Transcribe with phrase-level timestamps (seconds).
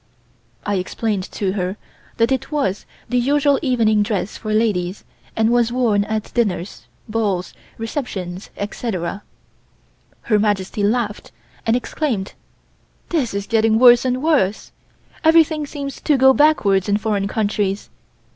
[0.65, 1.77] I explained to her
[2.17, 5.03] that it was the usual evening dress for ladies
[5.35, 9.21] and was worn at dinners, balls, receptions, etc.
[10.23, 11.31] Her Majesty laughed
[11.67, 12.33] and exclaimed:
[13.09, 14.71] "This is getting worse and worse.
[15.23, 17.91] Everything seems to go backwards in foreign countries.